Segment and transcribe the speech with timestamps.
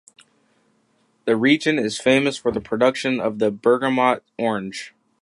[1.25, 4.95] The region is famous for the production of the Bergamot orange.